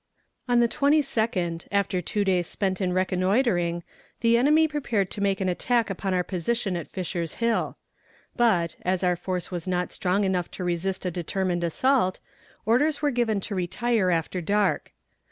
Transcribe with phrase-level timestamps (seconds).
[0.47, 3.83] On the 22d, after two days spent in reconnoitering,
[4.21, 7.77] the enemy prepared to make an attack upon our position at Fisher's Hill;
[8.35, 12.19] but, as our force was not strong enough to resist a determined assault,
[12.65, 14.91] orders were given to retire after dark.